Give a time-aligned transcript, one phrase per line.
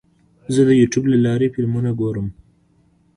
[0.53, 2.27] زه د یوټیوب له لارې فلمونه ګورم.